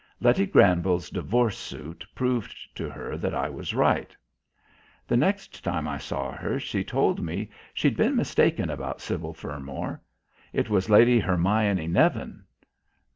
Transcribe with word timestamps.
Letty 0.19 0.47
Granville's 0.47 1.11
divorce 1.11 1.59
suit 1.59 2.03
proved 2.15 2.55
to 2.75 2.89
her 2.89 3.17
that 3.17 3.35
I 3.35 3.49
was 3.51 3.75
right. 3.75 4.17
The 5.07 5.15
next 5.15 5.63
time 5.63 5.87
I 5.87 5.99
saw 5.99 6.31
her 6.31 6.59
she 6.59 6.83
told 6.83 7.21
me 7.21 7.51
she'd 7.71 7.97
been 7.97 8.15
mistaken 8.15 8.71
about 8.71 8.99
Sybil 8.99 9.35
Fermor. 9.35 10.01
It 10.53 10.71
was 10.71 10.89
Lady 10.89 11.19
Hermione 11.19 11.85
Nevin. 11.85 12.45